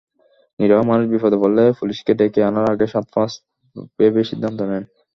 নিরীহ 0.59 0.79
মানুষ 0.89 1.05
বিপদে 1.13 1.37
পড়লে 1.41 1.63
পুলিশকে 1.79 2.11
ডেকে 2.19 2.41
আনার 2.49 2.65
আগে 2.73 2.85
সাতপাঁচ 2.93 3.31
ভেবে 3.97 4.21
সিদ্ধান্ত 4.29 4.59
নেন। 4.69 4.83